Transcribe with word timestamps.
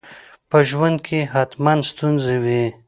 په 0.49 0.57
ژوند 0.69 0.97
کي 1.05 1.19
حتماً 1.33 1.73
ستونزي 1.89 2.37
وي. 2.43 2.63